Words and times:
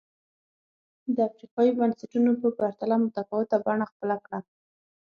د 1.15 1.17
افریقايي 1.29 1.71
بنسټونو 1.79 2.31
په 2.41 2.47
پرتله 2.57 2.95
متفاوته 3.03 3.55
بڼه 3.65 3.85
خپله 3.91 4.15
کړه. 4.25 4.39